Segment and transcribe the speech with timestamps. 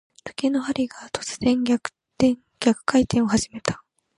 [0.23, 1.93] 時計の針が、突然逆
[2.85, 3.83] 回転を始めた。